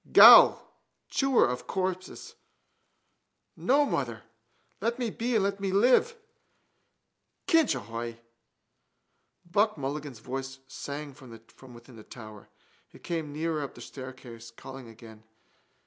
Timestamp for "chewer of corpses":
1.09-2.33